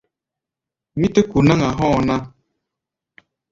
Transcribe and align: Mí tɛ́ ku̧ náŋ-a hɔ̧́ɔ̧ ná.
Mí 0.97 1.07
tɛ́ 1.13 1.23
ku̧ 1.31 1.39
náŋ-a 1.47 1.67
hɔ̧́ɔ̧ 1.77 1.99
ná. 2.07 2.15